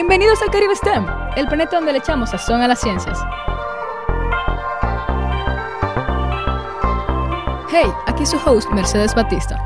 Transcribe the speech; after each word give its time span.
Bienvenidos 0.00 0.40
al 0.42 0.52
Caribe 0.52 0.76
STEM, 0.76 1.04
el 1.36 1.48
planeta 1.48 1.74
donde 1.74 1.90
le 1.90 1.98
echamos 1.98 2.30
sazón 2.30 2.60
a 2.60 2.68
las 2.68 2.80
ciencias. 2.80 3.18
Hey, 7.68 7.90
aquí 8.06 8.24
su 8.24 8.36
host 8.36 8.70
Mercedes 8.70 9.12
Batista. 9.12 9.60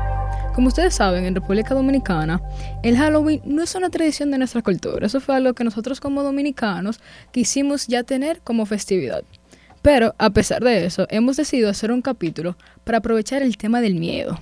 Como 0.55 0.69
ustedes 0.69 0.95
saben, 0.95 1.25
en 1.25 1.35
República 1.35 1.75
Dominicana, 1.75 2.41
el 2.81 2.97
Halloween 2.97 3.41
no 3.45 3.61
es 3.61 3.75
una 3.75 3.91
tradición 3.91 4.31
de 4.31 4.39
nuestra 4.39 4.63
cultura. 4.63 5.05
Eso 5.05 5.21
fue 5.21 5.35
algo 5.35 5.53
que 5.53 5.63
nosotros 5.63 6.01
como 6.01 6.23
dominicanos 6.23 6.99
quisimos 7.31 7.85
ya 7.85 8.01
tener 8.01 8.41
como 8.41 8.65
festividad. 8.65 9.23
Pero, 9.83 10.15
a 10.17 10.31
pesar 10.31 10.63
de 10.63 10.83
eso, 10.83 11.05
hemos 11.11 11.37
decidido 11.37 11.69
hacer 11.69 11.91
un 11.91 12.01
capítulo 12.01 12.57
para 12.83 12.97
aprovechar 12.97 13.43
el 13.43 13.55
tema 13.55 13.81
del 13.81 13.93
miedo. 13.93 14.39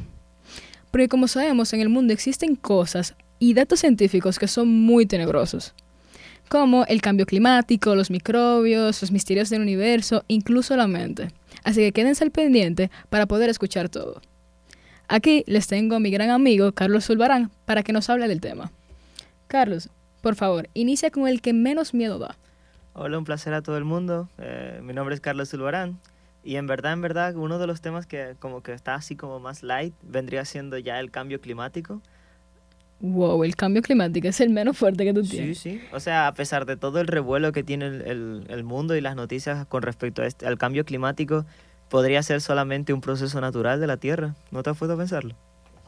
Porque 0.89 1.09
como 1.09 1.27
sabemos, 1.27 1.73
en 1.73 1.81
el 1.81 1.89
mundo 1.89 2.13
existen 2.13 2.55
cosas 2.55 3.13
y 3.39 3.55
datos 3.55 3.79
científicos 3.79 4.37
que 4.37 4.47
son 4.47 4.69
muy 4.69 5.07
tenebrosos, 5.07 5.73
como 6.51 6.83
el 6.87 7.01
cambio 7.01 7.25
climático, 7.25 7.95
los 7.95 8.11
microbios, 8.11 9.01
los 9.01 9.11
misterios 9.13 9.49
del 9.49 9.61
universo, 9.61 10.25
incluso 10.27 10.75
la 10.75 10.85
mente. 10.85 11.29
Así 11.63 11.79
que 11.79 11.93
quédense 11.93 12.25
al 12.25 12.31
pendiente 12.31 12.91
para 13.09 13.25
poder 13.25 13.49
escuchar 13.49 13.87
todo. 13.87 14.21
Aquí 15.07 15.45
les 15.47 15.67
tengo 15.67 15.95
a 15.95 16.01
mi 16.01 16.11
gran 16.11 16.29
amigo 16.29 16.73
Carlos 16.73 17.05
Zulbarán 17.05 17.51
para 17.63 17.83
que 17.83 17.93
nos 17.93 18.09
hable 18.09 18.27
del 18.27 18.41
tema. 18.41 18.69
Carlos, 19.47 19.89
por 20.19 20.35
favor, 20.35 20.67
inicia 20.73 21.09
con 21.09 21.25
el 21.29 21.39
que 21.39 21.53
menos 21.53 21.93
miedo 21.93 22.19
da. 22.19 22.35
Hola, 22.91 23.17
un 23.17 23.23
placer 23.23 23.53
a 23.53 23.61
todo 23.61 23.77
el 23.77 23.85
mundo. 23.85 24.27
Eh, 24.37 24.81
mi 24.83 24.91
nombre 24.91 25.15
es 25.15 25.21
Carlos 25.21 25.51
Zulbarán. 25.51 25.99
Y 26.43 26.57
en 26.57 26.67
verdad, 26.67 26.91
en 26.91 26.99
verdad, 26.99 27.33
uno 27.33 27.59
de 27.59 27.67
los 27.67 27.79
temas 27.79 28.05
que 28.07 28.35
como 28.39 28.61
que 28.61 28.73
está 28.73 28.95
así 28.95 29.15
como 29.15 29.39
más 29.39 29.63
light 29.63 29.93
vendría 30.01 30.43
siendo 30.43 30.77
ya 30.77 30.99
el 30.99 31.11
cambio 31.11 31.39
climático. 31.39 32.01
Wow, 33.01 33.43
el 33.43 33.55
cambio 33.55 33.81
climático 33.81 34.27
es 34.27 34.39
el 34.41 34.51
menos 34.51 34.77
fuerte 34.77 35.03
que 35.03 35.13
tú 35.13 35.23
tienes. 35.23 35.57
Sí, 35.57 35.79
sí. 35.79 35.81
O 35.91 35.99
sea, 35.99 36.27
a 36.27 36.33
pesar 36.33 36.65
de 36.65 36.77
todo 36.77 37.01
el 37.01 37.07
revuelo 37.07 37.51
que 37.51 37.63
tiene 37.63 37.87
el, 37.87 38.01
el, 38.01 38.43
el 38.47 38.63
mundo 38.63 38.95
y 38.95 39.01
las 39.01 39.15
noticias 39.15 39.65
con 39.65 39.81
respecto 39.81 40.21
a 40.21 40.27
este, 40.27 40.45
al 40.45 40.59
cambio 40.59 40.85
climático, 40.85 41.45
podría 41.89 42.21
ser 42.21 42.41
solamente 42.41 42.93
un 42.93 43.01
proceso 43.01 43.41
natural 43.41 43.79
de 43.79 43.87
la 43.87 43.97
Tierra. 43.97 44.35
¿No 44.51 44.61
te 44.61 44.69
has 44.69 44.77
puesto 44.77 44.93
a 44.93 44.97
pensarlo? 44.97 45.35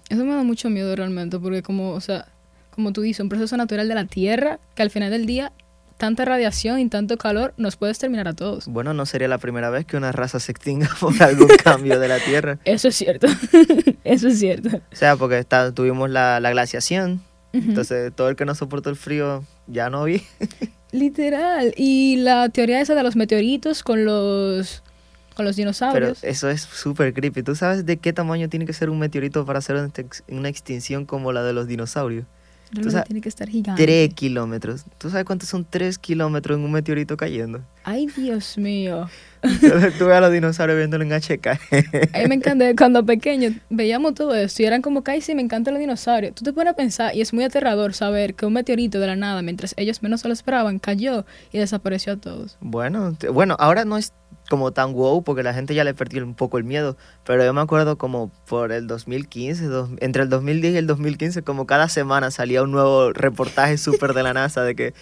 Eso 0.10 0.26
me 0.26 0.34
da 0.34 0.44
mucho 0.44 0.70
miedo 0.70 0.96
realmente, 0.96 1.40
porque 1.40 1.62
como, 1.62 1.92
o 1.92 2.02
sea, 2.02 2.28
como 2.72 2.92
tú 2.92 3.02
dices, 3.02 3.22
un 3.22 3.30
proceso 3.30 3.56
natural 3.58 3.88
de 3.88 3.96
la 3.96 4.06
Tierra 4.06 4.60
que 4.76 4.82
al 4.82 4.90
final 4.90 5.12
del 5.12 5.28
día 5.28 5.54
tanta 5.98 6.26
radiación 6.26 6.80
y 6.80 6.90
tanto 6.90 7.18
calor 7.18 7.54
nos 7.58 7.76
puede 7.76 7.92
exterminar 7.92 8.28
a 8.28 8.34
todos. 8.34 8.68
Bueno, 8.68 8.94
no 8.94 9.06
sería 9.06 9.28
la 9.28 9.38
primera 9.38 9.70
vez 9.70 9.86
que 9.86 9.98
una 9.98 10.12
raza 10.12 10.40
se 10.40 10.52
extinga 10.52 10.90
por 11.00 11.22
algún 11.22 11.48
cambio 11.64 12.00
de 12.00 12.08
la 12.08 12.20
Tierra. 12.20 12.60
Eso 12.66 12.88
es 12.88 12.96
cierto, 12.96 13.28
eso 14.04 14.28
es 14.28 14.40
cierto. 14.40 14.70
O 14.78 14.96
sea, 14.96 15.16
porque 15.16 15.40
está, 15.40 15.72
tuvimos 15.72 16.10
la, 16.10 16.40
la 16.40 16.52
glaciación, 16.52 17.22
uh 17.54 17.58
-huh. 17.58 17.70
entonces 17.70 18.12
todo 18.16 18.30
el 18.30 18.36
que 18.36 18.46
no 18.46 18.56
soportó 18.56 18.90
el 18.90 18.96
frío 18.96 19.44
ya 19.68 19.90
no 19.90 20.04
vi. 20.04 20.24
Literal, 20.92 21.74
y 21.76 22.18
la 22.18 22.50
teoría 22.50 22.80
esa 22.80 22.94
de 22.94 23.02
los 23.04 23.16
meteoritos 23.16 23.82
con 23.82 24.06
los 24.06 24.84
con 25.36 25.46
los 25.46 25.56
dinosaurios. 25.56 26.20
Pero 26.22 26.32
eso 26.32 26.50
es 26.50 26.62
súper 26.62 27.12
creepy. 27.14 27.42
¿Tú 27.42 27.56
sabes 27.56 27.86
de 27.88 27.98
qué 27.98 28.14
tamaño 28.14 28.50
tiene 28.50 28.68
que 28.68 28.74
ser 28.74 28.92
un 28.92 29.00
meteorito 29.00 29.46
para 29.46 29.60
hacer 29.60 29.90
una 30.28 30.50
extinción 30.50 31.06
como 31.06 31.32
la 31.32 31.42
de 31.44 31.54
los 31.54 31.68
dinosaurios? 31.68 32.26
Realmente 32.74 33.04
tiene 33.08 33.22
que 33.22 33.30
estar 33.30 33.48
gigante. 33.48 33.84
Tres 33.84 34.14
kilómetros. 34.14 34.86
¿Tú 34.98 35.10
sabes 35.10 35.26
cuántos 35.26 35.50
son 35.50 35.66
tres 35.70 35.98
kilómetros 35.98 36.58
en 36.58 36.66
un 36.66 36.72
meteorito 36.72 37.16
cayendo? 37.16 37.62
Ay, 37.84 38.08
Dios 38.08 38.58
mío. 38.58 39.10
Tú 39.42 40.06
ves 40.06 40.16
a 40.18 40.22
los 40.22 40.32
dinosaurios 40.32 40.78
viéndolo 40.78 41.04
en 41.04 41.12
HK. 41.12 41.48
a 41.48 42.20
mí 42.20 42.28
me 42.28 42.36
encanta. 42.36 42.74
Cuando 42.76 43.06
pequeño 43.06 43.52
veíamos 43.70 44.16
todo 44.16 44.34
esto 44.34 44.64
y 44.64 44.66
eran 44.66 44.82
como, 44.82 45.04
ay, 45.06 45.22
sí, 45.22 45.36
me 45.36 45.42
encantan 45.42 45.74
los 45.74 45.82
dinosaurios. 45.82 46.34
Tú 46.34 46.44
te 46.44 46.54
pones 46.54 46.74
a 46.74 46.76
pensar 46.76 47.16
y 47.16 47.22
es 47.22 47.34
muy 47.34 47.44
aterrador 47.44 47.94
saber 47.94 48.36
que 48.36 48.46
un 48.46 48.54
meteorito 48.54 49.00
de 49.00 49.08
la 49.08 49.16
nada, 49.16 49.42
mientras 49.42 49.74
ellos 49.78 50.02
menos 50.02 50.22
se 50.22 50.28
lo 50.28 50.34
esperaban, 50.34 50.80
cayó 50.80 51.26
y 51.52 51.60
desapareció 51.60 52.14
a 52.14 52.18
todos. 52.18 52.58
Bueno, 52.62 53.16
bueno, 53.32 53.56
ahora 53.60 53.86
no 53.86 53.98
es 53.98 54.14
como 54.50 54.72
tan 54.72 54.94
wow 54.94 55.24
porque 55.24 55.44
la 55.44 55.54
gente 55.54 55.74
ya 55.76 55.84
le 55.84 55.94
perdió 55.94 56.24
un 56.24 56.36
poco 56.36 56.58
el 56.58 56.64
miedo, 56.64 56.98
pero 57.26 57.44
yo 57.44 57.54
me 57.54 57.62
acuerdo 57.62 57.98
como 57.98 58.32
por 58.48 58.72
el 58.72 58.88
2015, 58.88 59.66
dos, 59.66 59.90
entre 60.00 60.24
el 60.24 60.30
2010 60.30 60.74
y 60.74 60.78
el 60.78 60.88
2015, 60.88 61.44
como 61.44 61.66
cada 61.66 61.90
semana 61.90 62.32
salía 62.32 62.64
un 62.64 62.72
nuevo 62.72 63.14
reportaje 63.14 63.78
súper 63.78 64.14
de 64.14 64.24
la 64.24 64.34
NASA 64.34 64.64
de 64.64 64.76
que 64.76 64.94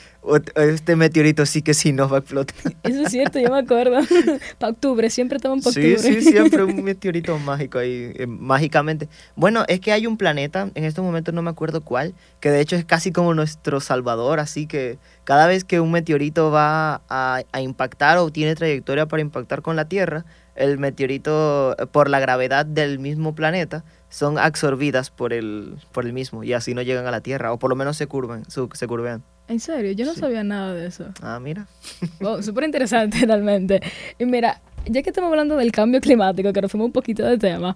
este 0.55 0.95
meteorito 0.95 1.45
sí 1.45 1.61
que 1.61 1.73
sí 1.73 1.93
nos 1.93 2.11
va 2.11 2.17
a 2.17 2.19
explotar. 2.19 2.55
Eso 2.83 3.01
es 3.01 3.11
cierto, 3.11 3.39
yo 3.39 3.49
me 3.49 3.59
acuerdo. 3.59 3.97
para 4.59 4.71
octubre, 4.71 5.09
siempre 5.09 5.37
estaban 5.37 5.61
para 5.61 5.69
octubre. 5.69 5.97
Sí, 5.97 6.21
sí, 6.21 6.31
siempre 6.31 6.63
un 6.63 6.83
meteorito 6.83 7.37
mágico 7.39 7.79
ahí, 7.79 8.11
eh, 8.15 8.27
mágicamente. 8.27 9.09
Bueno, 9.35 9.63
es 9.67 9.79
que 9.79 9.91
hay 9.91 10.05
un 10.05 10.17
planeta, 10.17 10.69
en 10.75 10.83
estos 10.83 11.03
momentos 11.03 11.33
no 11.33 11.41
me 11.41 11.49
acuerdo 11.49 11.81
cuál, 11.81 12.13
que 12.39 12.51
de 12.51 12.61
hecho 12.61 12.75
es 12.75 12.85
casi 12.85 13.11
como 13.11 13.33
nuestro 13.33 13.79
salvador, 13.79 14.39
así 14.39 14.67
que 14.67 14.99
cada 15.23 15.47
vez 15.47 15.63
que 15.63 15.79
un 15.79 15.91
meteorito 15.91 16.51
va 16.51 17.01
a, 17.09 17.41
a 17.51 17.61
impactar 17.61 18.17
o 18.19 18.29
tiene 18.31 18.55
trayectoria 18.55 19.07
para 19.07 19.21
impactar 19.21 19.61
con 19.61 19.75
la 19.75 19.85
Tierra, 19.85 20.25
el 20.55 20.77
meteorito, 20.77 21.75
por 21.91 22.09
la 22.09 22.19
gravedad 22.19 22.65
del 22.65 22.99
mismo 22.99 23.33
planeta, 23.33 23.83
son 24.09 24.37
absorbidas 24.37 25.09
por 25.09 25.33
el, 25.33 25.77
por 25.91 26.05
el 26.05 26.13
mismo 26.13 26.43
y 26.43 26.53
así 26.53 26.73
no 26.73 26.81
llegan 26.81 27.07
a 27.07 27.11
la 27.11 27.21
Tierra, 27.21 27.53
o 27.53 27.57
por 27.57 27.69
lo 27.69 27.75
menos 27.75 27.97
se 27.97 28.07
curvan, 28.07 28.43
se 28.49 28.87
curvean. 28.87 29.23
¿En 29.47 29.59
serio? 29.59 29.91
Yo 29.91 30.05
no 30.05 30.13
sí. 30.13 30.19
sabía 30.19 30.43
nada 30.43 30.73
de 30.73 30.87
eso. 30.87 31.05
Ah, 31.21 31.39
mira. 31.39 31.67
Wow, 32.19 32.41
súper 32.41 32.63
interesante 32.63 33.25
realmente. 33.25 33.81
Y 34.17 34.25
mira, 34.25 34.61
ya 34.85 35.01
que 35.01 35.09
estamos 35.09 35.29
hablando 35.29 35.57
del 35.57 35.71
cambio 35.71 36.01
climático, 36.01 36.53
que 36.53 36.61
nos 36.61 36.71
fuimos 36.71 36.85
un 36.85 36.91
poquito 36.91 37.23
de 37.25 37.37
tema, 37.37 37.75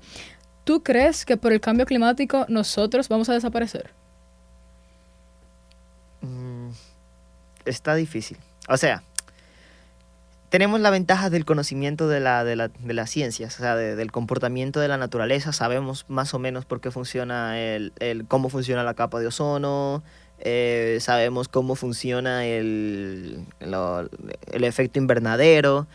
¿tú 0.63 0.83
crees 0.83 1.25
que 1.25 1.37
por 1.37 1.51
el 1.51 1.59
cambio 1.59 1.85
climático 1.85 2.45
nosotros 2.47 3.09
vamos 3.09 3.29
a 3.29 3.33
desaparecer? 3.33 3.91
Mm, 6.21 6.69
está 7.65 7.95
difícil. 7.95 8.37
O 8.67 8.77
sea, 8.77 9.03
tenemos 10.49 10.79
la 10.79 10.89
ventaja 10.89 11.29
del 11.29 11.45
conocimiento 11.45 12.07
de, 12.07 12.19
la, 12.19 12.43
de, 12.43 12.55
la, 12.55 12.69
de 12.69 12.93
las 12.93 13.09
ciencias, 13.09 13.55
o 13.55 13.59
sea, 13.59 13.75
de, 13.75 13.95
del 13.95 14.11
comportamiento 14.11 14.79
de 14.79 14.87
la 14.87 14.97
naturaleza. 14.97 15.51
Sabemos 15.51 16.05
más 16.07 16.33
o 16.33 16.39
menos 16.39 16.65
por 16.65 16.81
qué 16.81 16.91
funciona 16.91 17.59
el, 17.59 17.93
el 17.99 18.25
cómo 18.25 18.49
funciona 18.49 18.83
la 18.83 18.93
capa 18.93 19.19
de 19.19 19.27
ozono, 19.27 20.03
eh, 20.39 20.97
sabemos 21.01 21.47
cómo 21.47 21.75
funciona 21.75 22.45
el, 22.45 23.45
el 23.59 24.63
efecto 24.63 24.99
invernadero, 24.99 25.87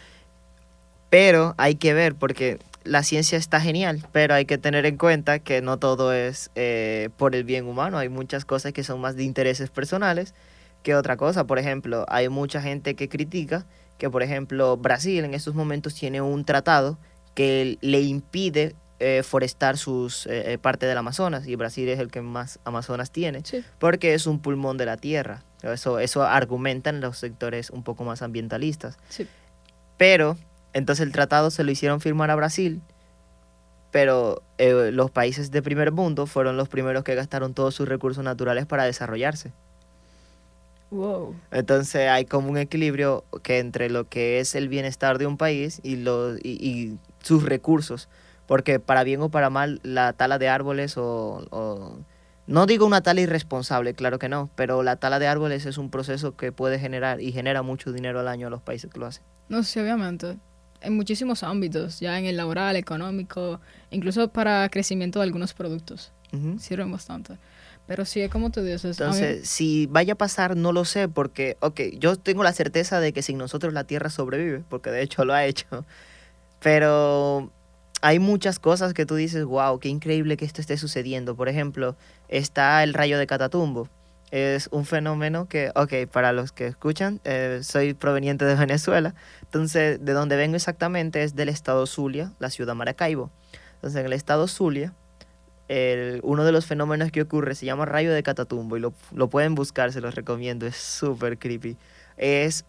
pero 1.11 1.55
hay 1.59 1.75
que 1.75 1.93
ver 1.95 2.15
porque 2.15 2.59
la 2.85 3.03
ciencia 3.03 3.37
está 3.37 3.61
genial, 3.61 4.07
pero 4.13 4.35
hay 4.35 4.47
que 4.47 4.59
tener 4.59 4.87
en 4.87 4.97
cuenta 4.97 5.39
que 5.39 5.61
no 5.61 5.79
todo 5.79 6.13
es 6.13 6.51
eh, 6.55 7.11
por 7.17 7.35
el 7.35 7.45
bien 7.45 7.67
humano, 7.67 7.99
hay 7.99 8.09
muchas 8.09 8.45
cosas 8.45 8.73
que 8.73 8.85
son 8.85 9.01
más 9.01 9.17
de 9.17 9.25
intereses 9.25 9.71
personales 9.71 10.35
que 10.83 10.95
otra 10.95 11.17
cosa. 11.17 11.45
Por 11.45 11.59
ejemplo, 11.59 12.07
hay 12.09 12.29
mucha 12.29 12.63
gente 12.63 12.95
que 12.95 13.09
critica 13.09 13.67
que, 13.99 14.09
por 14.09 14.23
ejemplo, 14.23 14.77
Brasil 14.77 15.25
en 15.25 15.35
estos 15.35 15.55
momentos 15.55 15.95
tiene 15.95 16.23
un 16.23 16.45
tratado 16.45 16.99
que 17.35 17.77
le 17.83 18.01
impide 18.01 18.75
eh, 19.03 19.23
forestar 19.23 19.79
sus 19.79 20.27
eh, 20.27 20.59
parte 20.61 20.85
del 20.85 20.99
Amazonas 20.99 21.47
y 21.47 21.57
Brasil 21.57 21.89
es 21.89 21.99
el 21.99 22.11
que 22.11 22.21
más 22.21 22.59
Amazonas 22.65 23.11
tiene 23.11 23.43
sí. 23.45 23.65
porque 23.79 24.13
es 24.13 24.27
un 24.27 24.41
pulmón 24.41 24.77
de 24.77 24.85
la 24.85 24.99
tierra. 24.99 25.43
Eso, 25.63 25.99
eso 25.99 26.23
argumentan 26.23 27.01
los 27.01 27.17
sectores 27.17 27.71
un 27.71 27.83
poco 27.83 28.05
más 28.05 28.21
ambientalistas. 28.21 28.99
Sí. 29.09 29.27
Pero 29.97 30.37
entonces 30.75 31.07
el 31.07 31.13
tratado 31.13 31.51
se 31.51 31.65
lo 31.65 31.71
hicieron 31.71 32.01
firmar 32.01 32.31
a 32.31 32.35
Brasil, 32.35 32.83
pero 33.91 34.43
eh, 34.59 34.91
los 34.93 35.11
países 35.11 35.51
de 35.51 35.63
primer 35.63 35.93
mundo 35.93 36.27
fueron 36.27 36.57
los 36.57 36.69
primeros 36.69 37.03
que 37.03 37.15
gastaron 37.15 37.55
todos 37.55 37.75
sus 37.75 37.89
recursos 37.89 38.23
naturales 38.23 38.67
para 38.67 38.85
desarrollarse. 38.85 39.53
Wow. 40.91 41.37
Entonces 41.53 42.09
hay 42.09 42.25
como 42.25 42.51
un 42.51 42.59
equilibrio 42.59 43.25
que 43.43 43.61
entre 43.61 43.89
lo 43.91 44.09
que 44.09 44.41
es 44.41 44.55
el 44.55 44.69
bienestar 44.69 45.19
de 45.19 45.27
un 45.27 45.37
país 45.37 45.81
y, 45.83 45.97
lo, 45.97 46.37
y, 46.37 46.41
y 46.43 46.99
sus 47.23 47.45
recursos 47.45 48.09
porque 48.51 48.81
para 48.81 49.05
bien 49.05 49.23
o 49.23 49.29
para 49.29 49.49
mal 49.49 49.79
la 49.85 50.13
tala 50.13 50.37
de 50.37 50.49
árboles 50.49 50.97
o, 50.97 51.47
o, 51.51 52.01
no 52.49 52.67
digo 52.67 52.85
una 52.85 53.01
tala 53.01 53.21
irresponsable, 53.21 53.95
claro 53.95 54.19
que 54.19 54.29
no, 54.29 54.51
pero 54.57 54.83
la 54.83 54.97
tala 54.97 55.21
de 55.21 55.29
árboles 55.29 55.67
es 55.67 55.79
un 55.79 55.89
proceso 55.89 56.35
que 56.35 56.51
puede 56.51 56.81
generar 56.81 57.21
y 57.21 57.31
genera 57.31 57.63
mucho 57.63 57.93
dinero 57.93 58.19
al 58.19 58.27
año 58.27 58.49
a 58.49 58.51
los 58.51 58.61
países 58.61 58.91
que 58.91 58.99
lo 58.99 59.07
hacen. 59.07 59.23
No, 59.49 59.63
sí, 59.63 59.79
obviamente. 59.79 60.37
En 60.81 60.97
muchísimos 60.97 61.45
ámbitos, 61.45 62.01
ya 62.01 62.19
en 62.19 62.25
el 62.25 62.37
laboral, 62.37 62.75
económico, 62.75 63.61
incluso 63.93 64.27
para 64.33 64.69
crecimiento 64.69 65.21
de 65.21 65.27
algunos 65.27 65.55
productos. 65.55 66.13
Uh 66.33 66.37
-huh. 66.37 66.59
Sirven 66.59 66.91
bastante. 66.91 67.39
Pero 67.87 68.05
sí, 68.05 68.29
como 68.31 68.51
tú 68.51 68.63
dices. 68.65 68.99
Entonces, 68.99 69.43
mí... 69.43 69.47
si 69.47 69.87
vaya 69.87 70.15
a 70.15 70.19
pasar, 70.19 70.57
no 70.57 70.73
lo 70.73 70.85
sé, 70.85 71.07
porque, 71.07 71.57
ok, 71.61 71.83
yo 71.99 72.17
tengo 72.17 72.43
la 72.43 72.53
certeza 72.53 72.99
de 72.99 73.13
que 73.13 73.23
sin 73.23 73.39
nosotros 73.39 73.73
la 73.73 73.85
Tierra 73.85 74.11
sobrevive, 74.11 74.65
porque 74.69 74.91
de 74.91 75.03
hecho 75.03 75.25
lo 75.25 75.35
ha 75.35 75.45
hecho. 75.45 75.87
Pero 76.59 77.53
hay 78.01 78.19
muchas 78.19 78.59
cosas 78.59 78.95
que 78.95 79.07
tú 79.07 79.15
dices, 79.15 79.45
wow, 79.45 79.79
qué 79.79 79.89
increíble 79.89 80.37
que 80.37 80.45
esto 80.45 80.61
esté 80.61 80.77
sucediendo. 80.77 81.37
Por 81.37 81.49
ejemplo, 81.49 81.97
está 82.29 82.83
el 82.83 82.95
rayo 82.95 83.19
de 83.19 83.27
Catatumbo. 83.27 83.89
Es 84.31 84.69
un 84.71 84.87
fenómeno 84.87 85.49
que, 85.49 85.73
ok, 85.75 86.11
para 86.11 86.33
los 86.33 86.53
que 86.53 86.67
escuchan, 86.67 87.21
eh, 87.25 87.61
soy 87.63 87.95
proveniente 87.95 88.45
de 88.45 88.55
Venezuela. 88.57 89.15
Entonces, 89.43 90.05
de 90.05 90.13
donde 90.13 90.37
vengo 90.37 90.57
exactamente 90.57 91.23
es 91.23 91.35
del 91.35 91.49
estado 91.49 91.87
Zulia, 91.87 92.33
la 92.39 92.51
ciudad 92.51 92.75
Maracaibo. 92.75 93.31
Entonces, 93.75 94.01
en 94.01 94.07
el 94.07 94.13
estado 94.13 94.47
Zulia, 94.47 94.95
uno 96.23 96.45
de 96.45 96.53
los 96.53 96.67
fenómenos 96.67 97.13
que 97.13 97.23
ocurre 97.23 97.55
se 97.55 97.65
llama 97.65 97.85
rayo 97.85 98.13
de 98.13 98.23
Catatumbo 98.25 98.77
y 98.77 98.81
lo, 98.81 98.93
lo 99.15 99.29
pueden 99.29 99.55
buscar, 99.55 99.93
se 99.93 100.01
los 100.01 100.17
recomiendo, 100.17 100.67
es 100.67 100.77
súper 100.77 101.39
creepy. 101.39 101.77
Es, 102.17 102.65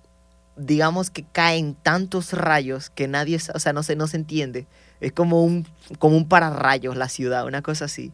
digamos 0.66 1.10
que 1.10 1.24
caen 1.24 1.76
tantos 1.76 2.34
rayos 2.34 2.90
que 2.90 3.08
nadie, 3.08 3.38
o 3.54 3.60
sea, 3.60 3.74
no 3.74 3.84
se, 3.84 3.96
no 3.96 4.08
se 4.08 4.18
entiende. 4.18 4.68
Es 5.00 5.12
como 5.12 5.44
un, 5.44 5.68
como 6.00 6.16
un 6.18 6.28
pararrayos 6.28 6.96
la 6.96 7.10
ciudad, 7.10 7.46
una 7.46 7.62
cosa 7.62 7.86
así. 7.86 8.12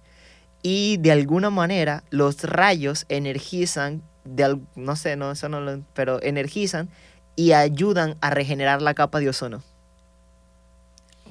Y 0.63 0.97
de 0.97 1.11
alguna 1.11 1.49
manera 1.49 2.03
los 2.09 2.43
rayos 2.43 3.05
energizan, 3.09 4.01
de, 4.25 4.59
no 4.75 4.95
sé, 4.95 5.15
no, 5.15 5.31
eso 5.31 5.49
no 5.49 5.61
lo, 5.61 5.81
pero 5.93 6.21
energizan 6.23 6.89
y 7.35 7.51
ayudan 7.51 8.15
a 8.21 8.29
regenerar 8.29 8.81
la 8.81 8.93
capa 8.93 9.19
de 9.19 9.29
ozono. 9.29 9.61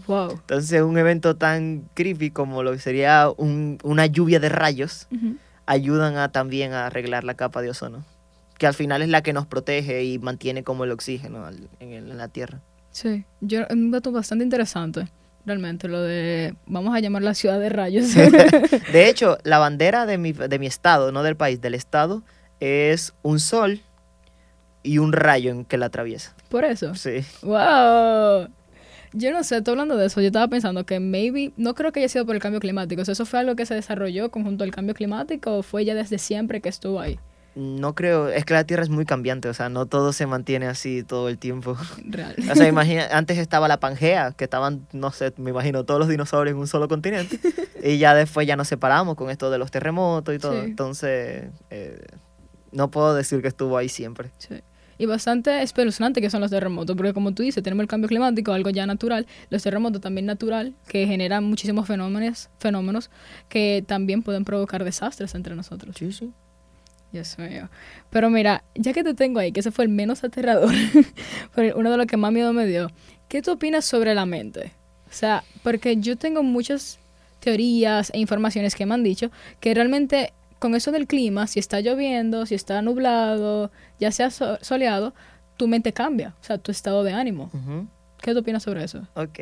Wow. 0.07 0.33
Entonces, 0.33 0.83
un 0.83 0.97
evento 0.99 1.37
tan 1.37 1.89
creepy 1.95 2.31
como 2.31 2.63
lo 2.63 2.73
que 2.73 2.79
sería 2.79 3.29
un- 3.37 3.79
una 3.83 4.07
lluvia 4.07 4.39
de 4.39 4.49
rayos 4.49 5.09
Ujú. 5.11 5.37
ayudan 5.67 6.17
a, 6.17 6.31
también 6.31 6.75
a 6.75 6.87
arreglar 6.87 7.25
la 7.25 7.35
capa 7.35 7.61
de 7.63 7.71
ozono, 7.71 8.05
que 8.59 8.67
al 8.67 8.75
final 8.75 9.03
es 9.03 9.09
la 9.09 9.23
que 9.23 9.33
nos 9.33 9.47
protege 9.47 10.05
y 10.05 10.19
mantiene 10.19 10.65
como 10.65 10.85
el 10.85 10.91
oxígeno 10.91 11.49
en, 11.81 12.17
la 12.17 12.29
Tierra. 12.29 12.61
Sí, 12.91 13.25
yo, 13.41 13.63
es 13.63 13.71
un 13.71 13.91
dato 13.91 14.13
bastante 14.13 14.45
interesante, 14.45 15.09
realmente, 15.45 15.89
lo 15.89 16.03
de, 16.03 16.55
vamos 16.67 16.95
a 16.95 17.01
llamar 17.01 17.23
la 17.23 17.35
ciudad 17.35 17.61
de 17.61 17.69
rayos. 17.69 18.15
De 18.93 19.09
hecho, 19.09 19.39
la 19.45 19.59
bandera 19.59 20.07
de 20.07 20.19
mi, 20.19 20.33
de 20.33 20.59
mi 20.59 20.67
estado, 20.67 21.13
no 21.13 21.23
del 21.23 21.37
país, 21.37 21.61
del 21.61 21.75
estado, 21.75 22.23
es 22.61 23.15
un 23.23 23.39
sol 23.41 23.81
y 24.83 24.99
un 24.99 25.13
rayo 25.13 25.51
en 25.51 25.65
que 25.65 25.77
la 25.77 25.87
atraviesa. 25.87 26.35
Por 26.49 26.65
eso. 26.65 26.95
Sí. 26.95 27.25
¡Wow! 27.43 28.49
Yo 29.13 29.33
no 29.33 29.43
sé, 29.45 29.59
estoy 29.59 29.73
hablando 29.73 29.97
de 29.97 30.07
eso. 30.07 30.21
Yo 30.21 30.29
estaba 30.29 30.49
pensando 30.49 30.85
que 30.85 31.01
maybe, 31.01 31.53
no 31.57 31.75
creo 31.75 31.93
que 31.93 32.01
haya 32.01 32.09
sido 32.09 32.25
por 32.25 32.35
el 32.35 32.41
cambio 32.41 32.61
climático. 32.61 33.03
O 33.03 33.05
sea, 33.05 33.13
¿Eso 33.13 33.27
fue 33.27 33.41
algo 33.41 33.57
que 33.57 33.67
se 33.67 33.75
desarrolló 33.75 34.31
conjunto 34.31 34.65
al 34.65 34.71
cambio 34.71 34.95
climático 34.95 35.59
o 35.59 35.63
fue 35.63 35.85
ya 35.85 35.95
desde 35.95 36.19
siempre 36.19 36.61
que 36.61 36.69
estuvo 36.69 37.01
ahí? 37.01 37.19
No 37.57 37.95
creo, 37.95 38.29
es 38.29 38.45
que 38.45 38.53
la 38.53 38.65
Tierra 38.65 38.83
es 38.83 38.91
muy 38.91 39.07
cambiante, 39.07 39.49
o 39.49 39.55
sea, 39.55 39.71
no 39.71 39.87
todo 39.87 40.13
se 40.13 40.27
mantiene 40.27 40.67
así 40.67 41.03
todo 41.03 41.31
el 41.31 41.39
tiempo. 41.39 41.75
Real. 42.05 42.37
O 42.51 42.55
sea, 42.55 42.69
imagina, 42.69 43.09
antes 43.13 43.39
estaba 43.39 43.67
la 43.67 43.81
Pangea, 43.81 44.33
que 44.33 44.45
estaban, 44.45 44.87
no 44.93 45.11
sé, 45.11 45.33
me 45.39 45.53
imagino, 45.53 45.85
todos 45.85 45.99
los 45.99 46.09
dinosaurios 46.11 46.53
en 46.53 46.61
un 46.61 46.67
solo 46.67 46.87
continente. 46.87 47.41
y 47.83 47.97
ya 47.97 48.15
después 48.15 48.47
ya 48.47 48.57
nos 48.57 48.69
separamos 48.69 49.17
con 49.17 49.31
esto 49.31 49.51
de 49.51 49.57
los 49.57 49.71
terremotos 49.71 50.35
y 50.35 50.39
todo. 50.39 50.53
Sí. 50.53 50.67
Entonces, 50.67 51.47
eh, 51.71 52.05
no 52.73 52.91
puedo 52.91 53.15
decir 53.15 53.41
que 53.41 53.49
estuvo 53.49 53.79
ahí 53.79 53.89
siempre. 53.89 54.33
Sí. 54.37 54.57
Y 54.99 55.07
bastante 55.07 55.63
espeluznante 55.63 56.21
que 56.21 56.29
son 56.29 56.43
los 56.43 56.51
terremotos, 56.51 56.95
porque 56.95 57.15
como 57.15 57.33
tú 57.33 57.43
dices, 57.43 57.63
tenemos 57.63 57.85
el 57.85 57.89
cambio 57.89 58.09
climático, 58.09 58.53
algo 58.53 58.69
ya 58.69 58.85
natural, 58.85 59.27
los 59.49 59.63
terremotos 59.63 60.03
también 60.03 60.27
natural, 60.27 60.75
que 60.89 61.07
generan 61.07 61.45
muchísimos 61.45 61.87
fenómenos, 61.87 62.51
fenómenos 62.59 63.11
que 63.49 63.83
también 63.87 64.23
pueden 64.23 64.45
provocar 64.45 64.85
desastres 64.85 65.35
entre 65.35 65.55
nosotros. 65.55 65.97
Sí, 65.99 66.13
sí. 66.13 66.35
Dios 67.13 67.39
mío. 67.39 67.69
Pero 68.11 68.31
mira, 68.31 68.63
ya 68.75 68.93
que 68.93 69.03
te 69.05 69.15
tengo 69.15 69.41
ahí, 69.41 69.53
que 69.53 69.61
ese 69.61 69.71
fue 69.71 69.85
el 69.85 69.91
menos 69.91 70.23
aterrador, 70.25 70.73
pero 71.55 71.77
uno 71.79 71.91
de 71.91 71.97
los 71.97 72.07
que 72.07 72.17
más 72.17 72.33
miedo 72.33 72.53
me 72.53 72.67
dio, 72.67 72.91
¿qué 73.29 73.43
tú 73.43 73.53
opinas 73.53 73.85
sobre 73.85 74.15
la 74.15 74.27
mente? 74.27 74.73
O 75.09 75.13
sea, 75.13 75.45
porque 75.63 75.97
yo 75.97 76.17
tengo 76.17 76.43
muchas 76.43 76.99
teorías 77.41 78.11
e 78.13 78.19
informaciones 78.19 78.75
que 78.75 78.87
me 78.87 78.95
han 78.95 79.03
dicho 79.05 79.31
que 79.61 79.73
realmente 79.73 80.33
con 80.59 80.75
eso 80.75 80.91
del 80.91 81.07
clima, 81.07 81.47
si 81.47 81.59
está 81.61 81.81
lloviendo, 81.81 82.45
si 82.47 82.55
está 82.55 82.83
nublado, 82.83 83.71
ya 84.01 84.11
sea 84.11 84.31
so- 84.31 84.59
soleado, 84.63 85.15
tu 85.57 85.69
mente 85.69 85.93
cambia, 85.93 86.35
o 86.41 86.45
sea, 86.45 86.59
tu 86.59 86.71
estado 86.73 87.05
de 87.05 87.13
ánimo. 87.13 87.51
Ujú. 87.53 87.87
¿Qué 88.21 88.33
tú 88.33 88.41
opinas 88.41 88.63
sobre 88.63 88.83
eso? 88.85 89.07
Ok. 89.15 89.39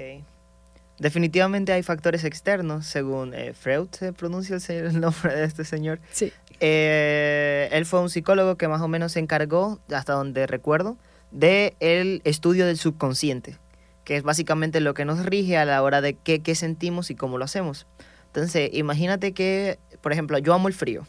Definitivamente 0.98 1.72
hay 1.72 1.82
factores 1.82 2.24
externos, 2.24 2.86
según 2.86 3.34
eh, 3.34 3.52
Freud 3.52 3.88
se 3.90 4.12
pronuncia 4.12 4.58
el, 4.68 5.00
nombre 5.00 5.34
de 5.34 5.44
este 5.44 5.64
señor. 5.64 6.00
Sí. 6.12 6.32
Eh, 6.60 7.68
él 7.72 7.84
fue 7.84 8.00
un 8.00 8.10
psicólogo 8.10 8.56
que 8.56 8.68
más 8.68 8.80
o 8.80 8.88
menos 8.88 9.12
se 9.12 9.20
encargó, 9.20 9.80
hasta 9.92 10.12
donde 10.12 10.46
recuerdo, 10.46 10.96
de 11.32 11.74
el 11.80 12.22
estudio 12.24 12.64
del 12.64 12.78
subconsciente, 12.78 13.58
que 14.04 14.16
es 14.16 14.22
básicamente 14.22 14.80
lo 14.80 14.94
que 14.94 15.04
nos 15.04 15.24
rige 15.26 15.56
a 15.56 15.64
la 15.64 15.82
hora 15.82 16.00
de 16.00 16.14
qué, 16.14 16.40
qué 16.40 16.54
sentimos 16.54 17.10
y 17.10 17.16
cómo 17.16 17.38
lo 17.38 17.44
hacemos. 17.44 17.86
Entonces, 18.26 18.70
imagínate 18.72 19.32
que, 19.32 19.78
por 20.00 20.12
ejemplo, 20.12 20.38
yo 20.38 20.54
amo 20.54 20.68
el 20.68 20.74
frío. 20.74 21.06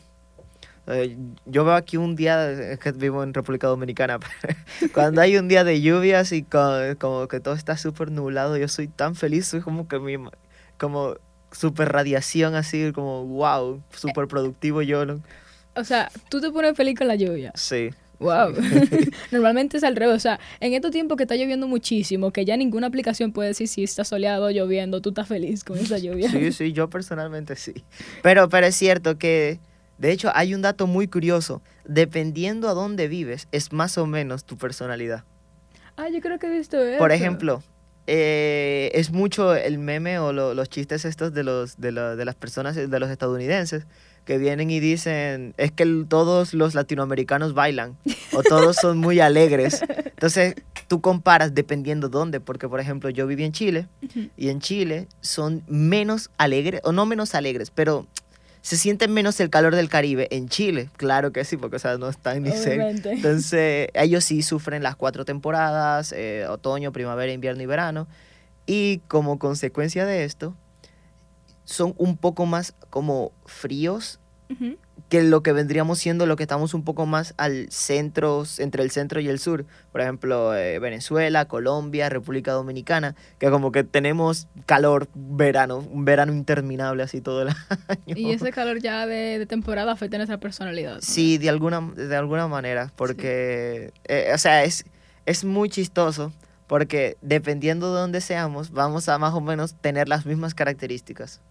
Eh, 0.88 1.18
yo 1.46 1.66
veo 1.66 1.74
aquí 1.74 1.98
un 1.98 2.16
día, 2.16 2.52
es 2.52 2.80
que 2.80 2.92
vivo 2.92 3.24
en 3.24 3.34
República 3.34 3.68
Dominicana, 3.68 4.20
cuando 4.94 5.22
hay 5.22 5.38
un 5.38 5.48
día 5.48 5.64
de 5.64 5.82
lluvias 5.82 6.32
y 6.32 6.44
co- 6.44 6.80
como 7.00 7.28
que 7.28 7.40
todo 7.40 7.56
está 7.56 7.76
súper 7.78 8.12
nublado, 8.12 8.56
yo 8.58 8.68
soy 8.68 8.88
tan 8.88 9.16
feliz, 9.16 9.48
soy 9.48 9.62
como 9.62 9.88
que 9.88 10.00
mi, 10.00 10.16
como 10.78 11.16
súper 11.52 11.92
radiación 11.92 12.54
así, 12.56 12.92
como 12.94 13.26
wow, 13.26 13.82
súper 13.96 14.28
productivo 14.28 14.82
yo, 14.82 15.06
¿no? 15.06 15.22
O 15.76 15.84
sea, 15.84 16.10
tú 16.30 16.40
te 16.40 16.52
pones 16.52 16.76
feliz 16.78 16.98
con 16.98 17.08
la 17.08 17.16
lluvia. 17.16 17.52
Sí. 17.56 17.90
Wow. 18.20 18.54
Normalmente 19.31 19.78
es 19.78 19.84
al 19.84 19.96
revés. 19.96 20.16
O 20.16 20.20
sea, 20.20 20.40
en 20.60 20.74
estos 20.74 20.92
tiempos 20.92 21.18
que 21.18 21.24
está 21.24 21.36
lloviendo 21.36 21.68
muchísimo, 21.68 22.31
que 22.31 22.46
ya 22.46 22.56
ninguna 22.56 22.88
aplicación 22.88 23.31
puede 23.34 23.50
decir 23.50 23.68
si 23.68 23.84
está 23.84 24.06
soleado 24.06 24.46
o 24.46 24.52
lloviendo, 24.52 25.02
tú 25.02 25.10
estás 25.10 25.28
feliz 25.28 25.64
con 25.64 25.78
esa 25.78 25.98
lluvia. 25.98 26.30
Sí, 26.30 26.52
sí, 26.52 26.72
yo 26.72 26.90
personalmente 26.90 27.56
sí. 27.56 27.74
Pero, 28.24 28.48
pero 28.48 28.68
es 28.68 28.76
cierto 28.76 29.18
que, 29.18 29.60
de 29.97 30.12
hecho, 30.12 30.31
hay 30.36 30.53
un 30.53 30.62
dato 30.62 30.88
muy 30.88 31.07
curioso. 31.07 31.62
Dependiendo 31.86 32.68
a 32.69 32.74
dónde 32.74 33.07
vives, 33.07 33.47
es 33.51 33.71
más 33.71 33.97
o 33.97 34.06
menos 34.06 34.44
tu 34.45 34.57
personalidad. 34.57 35.24
Ah, 35.97 36.09
yo 36.09 36.19
creo 36.21 36.38
que 36.39 36.47
he 36.47 36.50
visto 36.57 36.77
eso. 36.77 36.97
Por 36.97 37.12
ejemplo, 37.12 37.63
eh, 38.07 38.92
es 38.94 39.12
mucho 39.12 39.56
el 39.56 39.77
meme 39.80 40.19
o 40.19 40.31
lo- 40.33 40.53
los 40.53 40.69
chistes 40.69 41.06
estos 41.06 41.33
de, 41.33 41.44
los, 41.44 41.77
de, 41.80 41.92
la- 41.92 42.15
de 42.15 42.25
las 42.25 42.36
personas, 42.36 42.75
de 42.75 43.00
los 43.00 43.09
estadounidenses, 43.09 43.86
que 44.25 44.38
vienen 44.38 44.69
y 44.71 44.80
dicen, 44.80 45.53
es 45.57 45.71
que 45.71 45.83
el- 45.83 46.06
todos 46.07 46.53
los 46.53 46.75
latinoamericanos 46.75 47.53
bailan 47.53 47.97
o 48.33 48.44
todos 48.44 48.75
son 48.75 48.97
muy 48.97 49.19
alegres. 49.19 49.81
Entonces, 49.88 50.56
tú 50.88 51.01
comparas 51.01 51.53
dependiendo 51.56 52.09
dónde, 52.09 52.39
porque 52.39 52.68
por 52.68 52.80
ejemplo, 52.80 53.09
yo 53.09 53.25
viví 53.27 53.44
en 53.44 53.51
Chile 53.53 53.88
Ujú. 54.03 54.30
y 54.36 54.50
en 54.50 54.59
Chile 54.59 55.07
son 55.21 55.63
menos 55.68 56.30
alegres, 56.38 56.81
o 56.83 56.92
no 56.92 57.06
menos 57.06 57.33
alegres, 57.36 57.71
pero 57.71 58.06
se 58.66 58.78
siente 58.78 59.08
menos 59.08 59.40
el 59.42 59.52
calor 59.52 59.76
del 59.76 59.90
Caribe 59.90 60.28
en 60.32 60.50
Chile. 60.50 60.90
Claro 60.98 61.32
que 61.32 61.46
sí, 61.46 61.56
porque 61.56 61.76
o 61.76 61.80
sea, 61.80 62.00
no 62.00 62.10
están 62.10 62.42
ni 62.42 62.52
cerca. 62.52 63.12
Entonces, 63.12 63.90
ellos 63.94 64.24
sí 64.24 64.42
sufren 64.42 64.82
las 64.82 64.96
cuatro 64.96 65.24
temporadas, 65.24 66.12
eh, 66.12 66.48
otoño, 66.50 66.92
primavera, 66.92 67.32
invierno 67.32 67.62
y 67.62 67.68
verano. 67.68 68.08
Y 68.66 69.02
como 69.08 69.38
consecuencia 69.38 70.08
de 70.08 70.24
esto, 70.24 70.56
son 71.64 71.94
un 72.00 72.18
poco 72.18 72.48
más 72.48 72.74
como 72.90 73.34
fríos 73.46 74.20
Ujú. 74.50 74.78
Que 75.10 75.22
lo 75.22 75.44
que 75.44 75.54
vendríamos 75.54 76.00
siendo 76.00 76.25
lo 76.25 76.36
que 76.36 76.44
estamos 76.44 76.74
un 76.74 76.83
poco 76.83 77.06
más 77.06 77.33
al 77.38 77.68
centro, 77.69 78.44
entre 78.57 78.83
el 78.83 78.92
centro 78.92 79.19
y 79.19 79.28
el 79.28 79.40
sur. 79.40 79.66
Por 79.92 80.02
ejemplo, 80.02 80.56
eh, 80.56 80.80
Venezuela, 80.80 81.45
Colombia, 81.45 82.09
República 82.09 82.54
Dominicana, 82.54 83.16
que 83.38 83.50
como 83.52 83.71
que 83.71 83.83
tenemos 83.83 84.47
calor 84.66 85.07
verano, 85.14 85.78
un 85.78 86.06
verano 86.06 86.33
interminable 86.33 87.04
así 87.04 87.21
todo 87.21 87.44
el 87.44 87.50
año. 87.88 88.16
Y 88.16 88.31
ese 88.31 88.52
calor 88.52 88.81
ya 88.81 89.06
de, 89.06 89.40
de 89.40 89.45
temporada 89.45 89.92
afecta 89.92 90.18
nuestra 90.18 90.40
personalidad. 90.40 90.95
¿no? 90.95 91.02
Sí, 91.02 91.38
de 91.38 91.50
alguna, 91.50 91.81
de 91.81 92.16
alguna 92.16 92.47
manera, 92.47 92.92
porque, 92.95 93.92
eh, 94.06 94.31
o 94.33 94.38
sea, 94.38 94.64
es, 94.64 94.85
es 95.28 95.45
muy 95.45 95.69
chistoso, 95.69 96.33
porque 96.66 97.18
dependiendo 97.21 97.94
de 97.94 98.02
dónde 98.02 98.21
seamos, 98.21 98.71
vamos 98.71 99.07
a 99.07 99.19
más 99.19 99.35
o 99.35 99.42
menos 99.42 99.76
tener 99.76 100.09
las 100.09 100.26
mismas 100.26 100.56
características. 100.56 101.42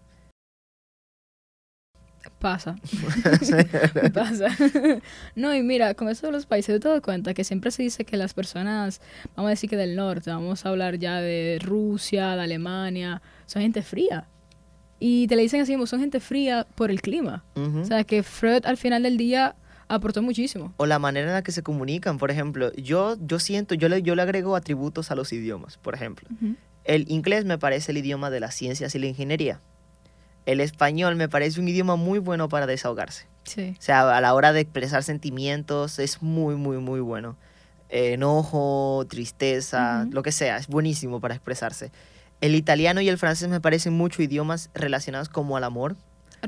Pasa. 2.45 2.75
Pasa. 4.13 4.49
no, 5.35 5.55
y 5.55 5.63
mira, 5.63 5.95
con 5.95 6.09
eso 6.09 6.27
de 6.27 6.31
los 6.31 6.45
países, 6.45 6.79
te 6.79 6.87
das 6.87 7.01
cuenta 7.01 7.33
que 7.33 7.43
siempre 7.43 7.71
se 7.71 7.81
dice 7.81 8.05
que 8.05 8.17
las 8.17 8.35
personas, 8.35 9.01
vamos 9.35 9.47
a 9.47 9.49
decir 9.49 9.67
que 9.67 9.77
del 9.77 9.95
norte, 9.95 10.29
vamos 10.29 10.63
a 10.63 10.69
hablar 10.69 10.99
ya 10.99 11.21
de 11.21 11.57
Rusia, 11.59 12.35
de 12.35 12.43
Alemania, 12.43 13.23
son 13.47 13.63
gente 13.63 13.81
fría. 13.81 14.27
Y 14.99 15.25
te 15.25 15.35
le 15.35 15.41
dicen 15.41 15.59
así, 15.61 15.75
son 15.87 15.99
gente 15.99 16.19
fría 16.19 16.67
por 16.75 16.91
el 16.91 17.01
clima. 17.01 17.43
Ujú. 17.55 17.79
O 17.79 17.85
sea, 17.85 18.03
que 18.03 18.21
Freud 18.21 18.63
al 18.65 18.77
final 18.77 19.01
del 19.01 19.17
día 19.17 19.55
aportó 19.87 20.21
muchísimo. 20.21 20.71
o 20.77 20.85
la 20.85 20.99
manera 20.99 21.25
en 21.29 21.33
la 21.33 21.41
que 21.41 21.51
se 21.51 21.63
comunican, 21.63 22.19
por 22.19 22.29
ejemplo, 22.29 22.71
yo, 22.73 23.17
yo 23.21 23.39
siento, 23.39 23.73
yo 23.73 23.89
le, 23.89 24.03
yo 24.03 24.13
le 24.13 24.21
agrego 24.21 24.55
atributos 24.55 25.09
a 25.09 25.15
los 25.15 25.33
idiomas, 25.33 25.79
por 25.79 25.95
ejemplo. 25.95 26.29
Ujú. 26.31 26.55
El 26.83 27.09
inglés 27.09 27.43
me 27.43 27.57
parece 27.57 27.91
el 27.91 27.97
idioma 27.97 28.29
de 28.29 28.39
las 28.39 28.53
ciencias 28.53 28.93
y 28.93 28.99
la 28.99 29.07
ingeniería. 29.07 29.61
El 30.45 30.59
español 30.59 31.15
me 31.15 31.27
parece 31.27 31.59
un 31.59 31.67
idioma 31.67 31.95
muy 31.95 32.19
bueno 32.19 32.49
para 32.49 32.67
desahogarse. 32.67 33.25
Sí. 33.45 33.75
O 33.77 33.81
sea, 33.81 34.15
a 34.15 34.21
la 34.21 34.33
hora 34.33 34.53
de 34.53 34.61
expresar 34.61 35.03
sentimientos 35.03 35.99
es 35.99 36.21
muy, 36.21 36.55
muy, 36.55 36.77
muy 36.77 36.99
bueno. 36.99 37.35
Eh, 37.89 38.13
enojo, 38.13 39.05
tristeza, 39.09 40.07
lo 40.11 40.23
que 40.23 40.31
sea, 40.31 40.57
es 40.57 40.67
buenísimo 40.67 41.19
para 41.19 41.35
expresarse. 41.35 41.91
El 42.41 42.55
italiano 42.55 43.01
y 43.01 43.09
el 43.09 43.17
francés 43.17 43.49
me 43.49 43.61
parecen 43.61 43.93
mucho 43.93 44.21
idiomas 44.21 44.69
relacionados 44.73 45.29
como 45.29 45.57
al 45.57 45.63
amor. 45.63 45.95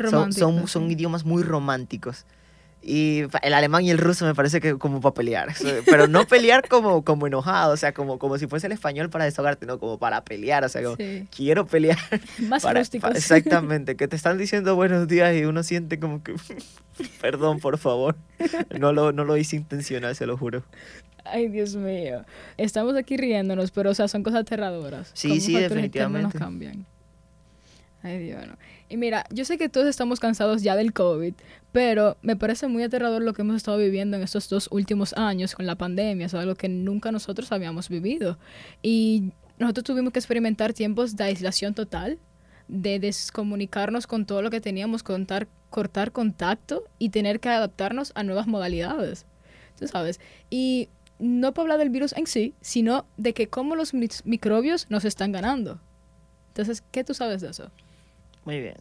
Son- 0.10 0.34
son, 0.68 0.92
idiomas 0.92 1.26
muy 1.26 1.44
románticos. 1.44 2.26
Y 2.82 3.24
el 3.42 3.54
alemán 3.54 3.84
y 3.84 3.90
el 3.92 3.98
ruso 3.98 4.24
me 4.26 4.34
parece 4.34 4.62
que 4.62 4.78
como 4.78 5.02
para 5.02 5.14
pelear. 5.14 5.54
Pero 5.86 6.08
no 6.08 6.26
pelear 6.26 6.68
como, 6.70 7.04
como 7.04 7.28
enojado, 7.28 7.74
o 7.74 7.78
sea, 7.78 7.92
como, 7.92 8.18
como 8.18 8.38
si 8.38 8.48
fuese 8.48 8.68
el 8.68 8.74
español 8.74 9.10
para 9.10 9.26
desahogarte, 9.26 9.66
no, 9.66 9.78
como 9.80 9.98
para 9.98 10.24
pelear, 10.24 10.64
o 10.64 10.70
sea, 10.70 10.82
como 10.84 10.96
Sí. 10.96 11.28
quiero 11.36 11.66
pelear. 11.68 11.98
Más 12.40 12.64
para- 12.64 12.80
rústicos. 12.80 13.10
pa- 13.12 13.18
exactamente, 13.18 13.96
que 13.98 14.08
te 14.08 14.16
están 14.16 14.38
diciendo 14.38 14.76
buenos 14.76 15.08
días 15.08 15.36
y 15.36 15.44
uno 15.44 15.64
siente 15.64 16.00
como 16.00 16.24
que, 16.24 16.36
perdón, 17.22 17.60
por 17.60 17.78
favor. 17.78 18.16
No 18.80 18.94
lo, 18.94 19.12
no 19.12 19.26
lo 19.26 19.36
hice 19.38 19.56
intencional, 19.58 20.16
se 20.16 20.26
lo 20.26 20.38
juro. 20.38 20.64
Ay, 21.26 21.50
Dios 21.50 21.76
mío. 21.76 22.24
Estamos 22.56 22.96
aquí 22.96 23.18
riéndonos, 23.18 23.72
pero, 23.72 23.90
o 23.90 23.94
sea, 23.94 24.08
son 24.08 24.24
cosas 24.24 24.42
aterradoras. 24.42 25.10
Sí, 25.14 25.42
sí, 25.42 25.58
externos 25.58 25.62
nos 25.62 25.70
definitivamente. 25.72 26.38
cambian. 26.40 26.86
Ay, 28.08 28.20
Dios, 28.20 28.48
no. 28.48 28.58
Y 28.88 28.96
mira, 28.96 29.26
yo 29.32 29.44
sé 29.44 29.58
que 29.58 29.68
todos 29.68 29.86
estamos 29.86 30.22
cansados 30.22 30.64
ya 30.64 30.78
del 30.78 30.94
COVID, 30.94 31.34
pero 31.74 32.16
me 32.22 32.38
parece 32.38 32.70
muy 32.70 32.82
aterrador 32.84 33.22
lo 33.22 33.34
que 33.34 33.42
hemos 33.42 33.58
estado 33.58 33.78
viviendo 33.78 34.16
en 34.16 34.24
estos 34.24 34.48
dos 34.48 34.70
últimos 34.72 35.12
años 35.18 35.56
con 35.56 35.66
la 35.66 35.76
pandemia. 35.76 36.28
Es 36.28 36.34
algo 36.34 36.56
que 36.56 36.70
nunca 36.70 37.12
nosotros 37.12 37.52
habíamos 37.52 37.90
vivido. 37.90 38.40
Y 38.82 39.34
nosotros 39.60 39.84
tuvimos 39.84 40.14
que 40.14 40.20
experimentar 40.20 40.72
tiempos 40.72 41.18
de 41.18 41.26
aislación 41.26 41.74
total, 41.74 42.18
de 42.70 42.98
descomunicarnos 43.00 44.08
con 44.08 44.26
todo 44.26 44.42
lo 44.42 44.52
que 44.52 44.62
teníamos, 44.62 45.04
contar, 45.04 45.50
cortar 45.70 46.14
contacto 46.14 46.86
y 47.00 47.10
tener 47.10 47.42
que 47.42 47.50
adaptarnos 47.50 48.14
a 48.16 48.24
nuevas 48.24 48.48
modalidades. 48.48 49.26
Tú 49.78 49.86
sabes. 49.90 50.22
Y 50.50 50.88
no 51.20 51.54
para 51.54 51.64
hablar 51.64 51.80
del 51.80 51.90
virus 51.90 52.14
en 52.14 52.26
sí, 52.26 52.54
sino 52.62 53.06
de 53.18 53.34
que 53.34 53.50
cómo 53.50 53.76
los 53.76 53.94
microbios 53.94 54.90
nos 54.90 55.04
están 55.04 55.34
ganando. 55.34 55.82
Entonces, 56.50 56.82
¿qué 56.90 57.04
tú 57.04 57.14
sabes 57.14 57.42
de 57.42 57.50
eso? 57.50 57.70
Muy 58.48 58.62
bien. 58.62 58.78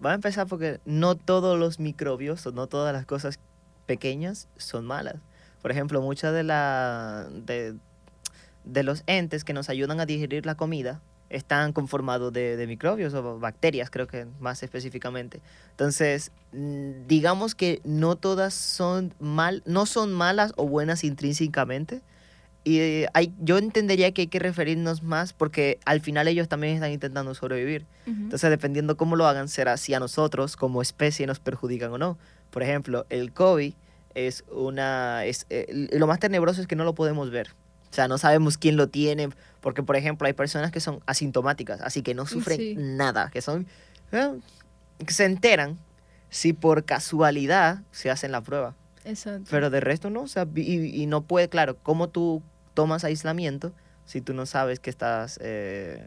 Voy 0.00 0.10
a 0.10 0.14
empezar 0.14 0.48
porque 0.48 0.80
no 0.84 1.14
todos 1.14 1.56
los 1.56 1.78
microbios 1.78 2.44
o 2.44 2.50
no 2.50 2.66
todas 2.66 2.92
las 2.92 3.06
cosas 3.06 3.38
pequeñas 3.86 4.48
son 4.56 4.84
malas. 4.84 5.14
Por 5.62 5.70
ejemplo, 5.70 6.02
muchas 6.02 6.34
de, 6.34 7.76
de 8.64 8.82
los 8.82 9.04
entes 9.06 9.44
que 9.44 9.52
nos 9.52 9.68
ayudan 9.68 10.00
a 10.00 10.06
digerir 10.06 10.44
la 10.44 10.56
comida 10.56 11.00
están 11.30 11.72
conformados 11.72 12.32
de, 12.32 12.56
de 12.56 12.66
microbios 12.66 13.14
o 13.14 13.38
bacterias, 13.38 13.90
creo 13.90 14.08
que 14.08 14.26
más 14.40 14.64
específicamente. 14.64 15.40
Entonces, 15.70 16.32
mm, 16.50 17.06
digamos 17.06 17.54
que 17.54 17.80
no 17.84 18.16
todas 18.16 18.54
son 18.54 19.14
mal, 19.20 19.62
no 19.66 19.86
son 19.86 20.12
malas 20.12 20.52
o 20.56 20.66
buenas 20.66 21.04
intrínsecamente. 21.04 22.02
Y 22.68 22.80
eh, 22.80 23.08
hay, 23.14 23.32
yo 23.38 23.56
entendería 23.56 24.12
que 24.12 24.20
hay 24.22 24.26
que 24.26 24.38
referirnos 24.38 25.02
más 25.02 25.32
porque 25.32 25.78
al 25.86 26.02
final 26.02 26.28
ellos 26.28 26.48
también 26.48 26.74
están 26.74 26.92
intentando 26.92 27.34
sobrevivir. 27.34 27.86
Entonces, 28.06 28.50
dependiendo 28.50 28.98
cómo 28.98 29.16
lo 29.16 29.26
hagan, 29.26 29.48
será 29.48 29.78
si 29.78 29.94
a 29.94 30.00
nosotros 30.00 30.54
como 30.56 30.82
especie 30.82 31.26
nos 31.26 31.40
perjudican 31.40 31.90
o 31.92 31.96
no. 31.96 32.18
Por 32.50 32.62
ejemplo, 32.62 33.06
el 33.08 33.32
COVID 33.32 33.72
es 34.14 34.44
una... 34.52 35.24
Es, 35.24 35.46
eh, 35.48 35.88
lo 35.92 36.06
más 36.06 36.18
tenebroso 36.18 36.60
es 36.60 36.66
que 36.66 36.76
no 36.76 36.84
lo 36.84 36.94
podemos 36.94 37.30
ver. 37.30 37.54
O 37.90 37.94
sea, 37.94 38.06
no 38.06 38.18
sabemos 38.18 38.58
quién 38.58 38.76
lo 38.76 38.88
tiene, 38.90 39.30
porque, 39.62 39.82
por 39.82 39.96
ejemplo, 39.96 40.26
hay 40.26 40.34
personas 40.34 40.70
que 40.70 40.80
son 40.80 41.00
asintomáticas, 41.06 41.80
así 41.80 42.02
que 42.02 42.12
no 42.12 42.26
sufren 42.26 42.58
Sí. 42.58 42.74
nada, 42.76 43.30
que 43.32 43.40
son... 43.40 43.66
eh, 44.12 44.38
que 45.06 45.14
se 45.14 45.24
enteran 45.24 45.78
si 46.28 46.52
por 46.52 46.84
casualidad 46.84 47.80
se 47.92 48.10
hacen 48.10 48.30
la 48.30 48.42
prueba. 48.42 48.74
Exacto. 49.06 49.46
Pero 49.50 49.70
de 49.70 49.80
resto 49.80 50.10
no, 50.10 50.20
o 50.22 50.28
sea, 50.28 50.46
y, 50.54 51.02
y 51.02 51.06
no 51.06 51.22
puede, 51.22 51.48
claro, 51.48 51.78
¿cómo 51.82 52.10
tú 52.10 52.42
tomas 52.78 53.02
aislamiento 53.02 53.72
si 54.04 54.20
tú 54.20 54.34
no 54.34 54.46
sabes 54.46 54.78
que 54.78 54.88
estás 54.88 55.40
eh, 55.42 56.00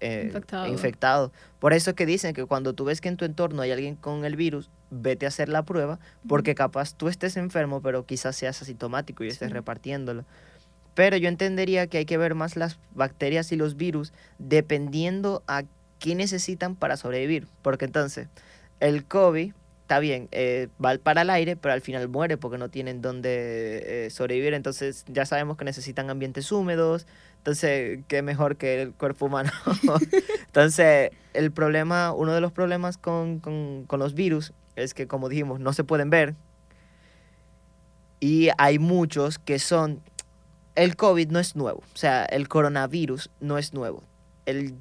eh, 0.00 0.24
Infectado. 0.26 0.66
infectado? 0.66 1.32
Por 1.58 1.72
eso 1.72 1.88
es 1.88 1.96
que 1.96 2.04
dicen 2.04 2.34
que 2.34 2.44
cuando 2.44 2.74
tú 2.74 2.84
ves 2.84 3.00
que 3.00 3.08
en 3.08 3.16
tu 3.16 3.24
entorno 3.24 3.62
hay 3.62 3.72
alguien 3.72 3.96
con 3.96 4.26
el 4.26 4.36
virus, 4.36 4.68
vete 4.90 5.24
a 5.24 5.28
hacer 5.28 5.48
la 5.48 5.62
prueba, 5.62 5.98
porque 6.28 6.54
capaz 6.54 6.92
tú 6.94 7.08
estés 7.08 7.38
enfermo, 7.38 7.80
pero 7.80 8.04
quizás 8.04 8.36
seas 8.36 8.60
asintomático 8.60 9.24
y 9.24 9.28
estés 9.28 9.48
Sí. 9.48 9.54
repartiéndolo. 9.54 10.26
Pero 10.94 11.16
yo 11.16 11.30
entendería 11.30 11.86
que 11.86 11.96
hay 11.96 12.04
que 12.04 12.18
ver 12.18 12.34
más 12.34 12.56
las 12.56 12.78
bacterias 12.94 13.50
y 13.50 13.56
los 13.56 13.74
virus 13.78 14.12
dependiendo 14.38 15.42
a 15.46 15.62
qué 15.98 16.14
necesitan 16.14 16.76
para 16.76 16.98
sobrevivir. 16.98 17.48
Porque 17.62 17.86
entonces, 17.86 18.28
el 18.80 19.06
COVID 19.06 19.54
está 19.94 20.00
bien, 20.00 20.28
eh, 20.32 20.66
va 20.84 20.98
para 20.98 21.22
el 21.22 21.30
aire, 21.30 21.54
pero 21.54 21.72
al 21.72 21.80
final 21.80 22.08
muere 22.08 22.36
porque 22.36 22.58
no 22.58 22.68
tienen 22.68 23.00
dónde 23.00 24.06
eh, 24.06 24.10
sobrevivir. 24.10 24.52
Entonces 24.52 25.04
ya 25.06 25.24
sabemos 25.24 25.56
que 25.56 25.64
necesitan 25.64 26.10
ambientes 26.10 26.50
húmedos. 26.50 27.06
Entonces, 27.38 28.00
qué 28.08 28.20
mejor 28.22 28.56
que 28.56 28.82
el 28.82 28.92
cuerpo 28.92 29.26
humano. 29.26 29.52
entonces, 30.46 31.12
el 31.32 31.52
problema, 31.52 32.12
uno 32.12 32.32
de 32.32 32.40
los 32.40 32.50
problemas 32.50 32.98
con, 32.98 33.38
con, 33.38 33.84
con 33.86 34.00
los 34.00 34.14
virus 34.14 34.52
es 34.74 34.94
que, 34.94 35.06
como 35.06 35.28
dijimos, 35.28 35.60
no 35.60 35.72
se 35.72 35.84
pueden 35.84 36.10
ver. 36.10 36.34
Y 38.18 38.48
hay 38.58 38.80
muchos 38.80 39.38
que 39.38 39.60
son... 39.60 40.00
El 40.74 40.96
COVID 40.96 41.28
no 41.28 41.38
es 41.38 41.54
nuevo, 41.54 41.84
o 41.94 41.96
sea, 41.96 42.24
el 42.24 42.48
coronavirus 42.48 43.30
no 43.38 43.58
es 43.58 43.74
nuevo 43.74 44.02
el 44.46 44.74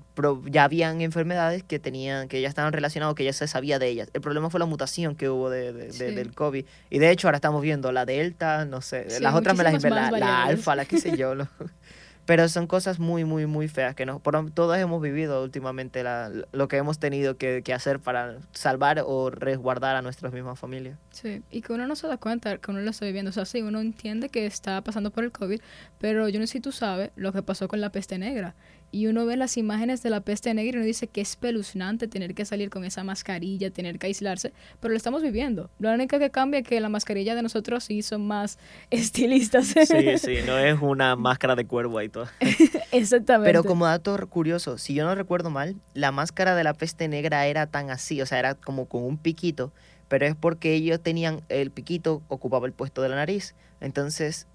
ya 0.51 0.65
habían 0.65 1.01
enfermedades 1.01 1.63
que 1.63 1.79
tenían 1.79 2.27
que 2.27 2.41
ya 2.41 2.50
estaban 2.50 2.74
relacionadas 2.74 3.15
que 3.15 3.24
ya 3.24 3.32
se 3.34 3.48
sabía 3.48 3.79
de 3.79 3.88
ellas 3.88 4.10
el 4.13 4.22
problema 4.22 4.50
fue 4.50 4.60
la 4.60 4.65
mutación 4.65 5.15
que 5.15 5.29
hubo 5.29 5.50
de, 5.50 5.72
de- 5.74 5.86
de- 5.88 5.91
Sí. 5.93 6.03
del 6.15 6.34
covid 6.36 6.65
y 6.89 7.00
de 7.00 7.12
hecho 7.12 7.27
ahora 7.27 7.38
estamos 7.38 7.62
viendo 7.62 7.91
la 7.91 8.05
delta 8.05 8.65
no 8.65 8.82
sé 8.82 9.10
Sí, 9.10 9.24
las 9.24 9.34
otras 9.36 9.55
me 9.58 9.63
las 9.63 9.82
la, 9.84 10.12
la 10.12 10.43
alfa 10.43 10.75
la 10.75 10.86
qué 10.86 10.98
sé 11.00 11.15
yo 11.15 11.34
lo- 11.36 11.48
pero 12.25 12.48
son 12.48 12.67
cosas 12.67 13.00
muy 13.00 13.25
muy 13.25 13.46
muy 13.48 13.67
feas 13.67 13.96
que 13.96 14.05
no 14.05 14.20
por, 14.20 14.50
todas 14.51 14.79
hemos 14.79 15.01
vivido 15.01 15.43
últimamente 15.43 16.03
la- 16.03 16.32
lo 16.53 16.67
que 16.70 16.77
hemos 16.77 16.98
tenido 17.00 17.38
que, 17.38 17.62
que 17.63 17.74
hacer 17.74 18.00
para 18.00 18.38
salvar 18.53 19.03
o 19.05 19.29
resguardar 19.29 19.96
a 19.98 20.01
nuestras 20.01 20.32
mismas 20.34 20.58
familias 20.60 20.98
Sí, 21.12 21.41
y 21.51 21.62
que 21.62 21.74
uno 21.74 21.86
no 21.88 21.96
se 21.96 22.08
da 22.08 22.17
cuenta 22.17 22.58
que 22.58 22.72
uno 22.72 22.79
lo 22.82 22.89
está 22.89 23.05
viviendo. 23.05 23.29
O 23.29 23.34
sea, 23.34 23.46
sí, 23.46 23.62
uno 23.62 23.79
entiende 23.82 24.29
que 24.29 24.46
está 24.48 24.82
pasando 24.82 25.12
por 25.12 25.24
el 25.24 25.32
COVID, 25.32 25.62
pero 26.00 26.27
yo 26.27 26.39
no 26.39 26.48
sé 26.48 26.53
si 26.53 26.60
tú 26.60 26.72
sabes 26.72 27.12
lo 27.15 27.32
que 27.34 27.43
pasó 27.43 27.67
con 27.67 27.82
la 27.82 27.91
peste 27.91 28.17
negra. 28.17 28.55
Y 28.94 29.08
uno 29.08 29.26
ve 29.26 29.38
las 29.38 29.58
imágenes 29.58 30.04
de 30.04 30.12
la 30.12 30.22
peste 30.22 30.54
negra 30.54 30.76
y 30.76 30.78
uno 30.78 30.86
dice 30.86 31.08
que 31.08 31.22
es 31.22 31.32
espeluznante 31.32 32.08
tener 32.08 32.36
que 32.36 32.46
salir 32.46 32.70
con 32.70 32.86
esa 32.86 33.04
mascarilla, 33.04 33.72
tener 33.72 33.98
que 33.98 34.06
aislarse, 34.06 34.54
pero 34.80 34.92
lo 34.92 34.98
estamos 34.98 35.24
viviendo. 35.24 35.72
Lo 35.80 35.92
único 35.92 36.20
que 36.20 36.30
cambia 36.30 36.60
es 36.60 36.68
que 36.68 36.80
la 36.80 36.90
mascarilla 36.90 37.34
de 37.34 37.42
nosotros 37.42 37.84
sí 37.86 38.04
son 38.04 38.28
más 38.28 38.60
estilistas. 38.92 39.66
sí 39.66 40.18
sí 40.20 40.38
no 40.46 40.60
es 40.60 40.80
una 40.80 41.16
máscara 41.16 41.56
de 41.56 41.66
cuervo 41.66 41.98
ahí 41.98 42.08
todo 42.08 42.28
Exactamente. 42.92 43.50
Pero 43.50 43.64
como 43.64 43.88
dato 43.88 44.16
curioso, 44.28 44.78
si 44.78 44.94
yo 44.94 45.06
no 45.06 45.16
recuerdo 45.16 45.50
mal, 45.50 45.76
la 45.96 46.12
máscara 46.12 46.56
de 46.56 46.64
la 46.64 46.76
peste 46.76 47.08
negra 47.08 47.48
era 47.48 47.66
tan 47.66 47.90
así, 47.90 48.22
o 48.22 48.28
sea, 48.28 48.38
era 48.38 48.54
como 48.54 48.86
con 48.86 49.04
un 49.04 49.18
piquito, 49.18 49.74
pero 50.08 50.28
es 50.28 50.36
porque 50.36 50.76
ellos 50.76 51.02
tenían, 51.02 51.42
el 51.50 51.72
piquito 51.72 52.22
ocupaba 52.28 52.68
el 52.68 52.74
puesto 52.74 53.02
de 53.02 53.10
la 53.10 53.16
nariz. 53.16 53.56
Entonces, 53.82 54.48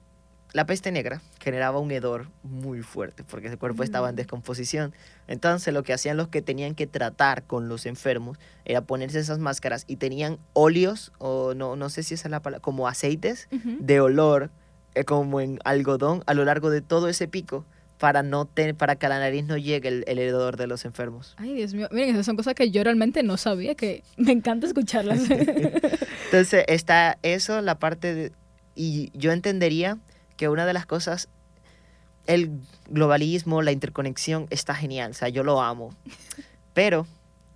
la 0.54 0.64
peste 0.66 0.90
negra 0.92 1.20
generaba 1.40 1.78
un 1.78 1.90
hedor 1.90 2.28
muy 2.42 2.80
fuerte 2.82 3.22
porque 3.22 3.48
el 3.48 3.58
cuerpo 3.58 3.82
estaba 3.82 4.08
en 4.08 4.14
Mm. 4.14 4.16
descomposición. 4.16 4.94
Entonces, 5.26 5.74
lo 5.74 5.82
que 5.82 5.92
hacían 5.92 6.16
los 6.16 6.28
que 6.28 6.40
tenían 6.42 6.74
que 6.74 6.86
tratar 6.86 7.42
con 7.44 7.68
los 7.68 7.84
enfermos 7.86 8.38
era 8.64 8.80
ponerse 8.80 9.18
esas 9.20 9.38
máscaras 9.38 9.84
y 9.86 9.96
tenían 9.96 10.38
óleos, 10.54 11.12
o 11.18 11.54
no, 11.54 11.76
no 11.76 11.90
sé 11.90 12.02
si 12.02 12.14
esa 12.14 12.28
es 12.28 12.30
la 12.30 12.40
palabra, 12.40 12.62
como 12.62 12.88
aceites 12.88 13.48
de 13.50 14.00
olor 14.00 14.50
eh, 14.94 15.04
como 15.04 15.40
en 15.42 15.58
algodón 15.64 16.22
a 16.26 16.32
lo 16.34 16.44
largo 16.46 16.70
de 16.70 16.80
todo 16.80 17.08
ese 17.08 17.28
pico 17.28 17.66
para 17.98 18.22
no 18.22 18.46
te- 18.46 18.74
para 18.74 18.94
que 18.96 19.06
a 19.06 19.08
la 19.10 19.18
nariz 19.18 19.44
no 19.44 19.56
llegue 19.58 19.88
el, 19.88 20.04
el 20.06 20.18
hedor 20.18 20.56
de 20.56 20.66
los 20.66 20.84
enfermos. 20.84 21.34
Ay, 21.36 21.52
Dios 21.52 21.74
mío. 21.74 21.88
Miren, 21.90 22.10
esas 22.10 22.24
son 22.26 22.36
cosas 22.36 22.54
que 22.54 22.70
yo 22.70 22.82
realmente 22.84 23.22
no 23.22 23.36
sabía, 23.36 23.74
que 23.74 24.02
me 24.16 24.32
encanta 24.32 24.66
escucharlas. 24.66 25.20
Entonces 26.26 26.64
está 26.68 27.18
eso, 27.22 27.60
la 27.60 27.78
parte 27.78 28.14
de... 28.14 28.32
Y 28.74 29.10
yo 29.18 29.32
entendería 29.32 29.98
que 30.38 30.48
una 30.48 30.64
de 30.64 30.72
las 30.72 30.86
cosas, 30.86 31.28
el 32.26 32.50
globalismo, 32.88 33.60
la 33.60 33.72
interconexión 33.72 34.46
está 34.48 34.74
genial, 34.74 35.10
o 35.10 35.14
sea, 35.14 35.28
yo 35.28 35.42
lo 35.44 35.60
amo. 35.60 35.94
Pero 36.74 37.06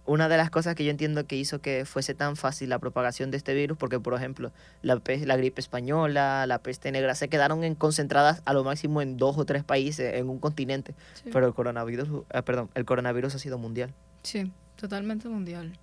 una 0.05 0.29
de 0.29 0.37
las 0.37 0.51
cosas 0.51 0.75
que 0.75 0.85
yo 0.85 0.91
entiendo 0.91 1.27
que 1.27 1.37
hizo 1.37 1.61
que 1.61 1.85
fuese 1.85 2.13
tan 2.15 2.35
fácil 2.37 2.69
la 2.69 2.81
propagación 2.81 3.31
de 3.31 3.37
este 3.37 3.55
virus, 3.55 3.79
porque 3.79 4.01
por 4.01 4.15
ejemplo, 4.15 4.51
la, 4.83 4.99
pe- 4.99 5.25
la 5.25 5.37
gripe 5.37 5.61
española, 5.61 6.45
la 6.47 6.59
peste 6.59 6.91
negra, 6.91 7.15
se 7.15 7.29
quedaron 7.29 7.63
en, 7.63 7.75
concentradas 7.77 8.43
a 8.45 8.53
lo 8.53 8.65
máximo 8.65 9.01
en 9.01 9.17
dos 9.17 9.39
o 9.39 9.45
tres 9.45 9.63
países, 9.63 10.15
en 10.15 10.29
un 10.29 10.39
continente. 10.41 10.95
Sí. 11.15 11.31
Pero 11.33 11.47
el 11.47 11.55
coronavirus, 11.55 12.25
eh, 12.31 12.43
perdón, 12.43 12.69
el 12.75 12.85
coronavirus 12.85 13.37
ha 13.37 13.39
sido 13.39 13.59
mundial. 13.59 13.95
Sí, 14.25 14.51
totalmente 14.77 15.29
mundial. 15.29 15.79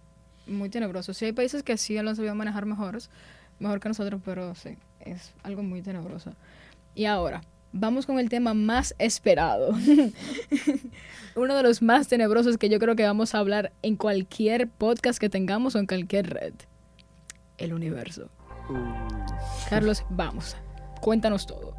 Muy 0.48 0.70
tenebroso. 0.70 1.13
Sí, 1.13 1.25
hay 1.25 1.32
países 1.34 1.63
que 1.63 1.77
sí 1.77 1.98
lo 2.01 2.10
han 2.10 2.15
sabido 2.18 2.36
manejar 2.36 2.65
mejores, 2.65 3.10
mejor 3.60 3.79
que 3.79 3.88
nosotros, 3.88 4.20
pero 4.25 4.53
sí, 4.56 4.77
es 5.00 5.32
algo 5.44 5.63
muy 5.63 5.82
tenebroso. 5.82 6.34
Y 7.00 7.06
ahora, 7.06 7.44
vamos 7.72 8.06
con 8.06 8.20
el 8.20 8.27
tema 8.27 8.53
más 8.53 8.94
esperado. 9.00 9.70
Uno 11.38 11.56
de 11.56 11.63
los 11.63 11.82
más 11.82 12.10
tenebrosos 12.10 12.58
que 12.58 12.68
yo 12.68 12.77
creo 12.77 12.98
que 12.98 13.06
vamos 13.06 13.34
a 13.34 13.39
hablar 13.39 13.72
en 13.84 13.96
cualquier 13.96 14.68
podcast 14.68 15.18
que 15.18 15.29
tengamos 15.29 15.75
o 15.75 15.79
en 15.79 15.88
cualquier 15.88 16.29
red. 16.29 16.53
El 17.58 17.72
universo. 17.72 18.29
Carlos, 19.70 20.03
vamos. 20.10 20.58
Cuéntanos 21.00 21.48
todo. 21.48 21.74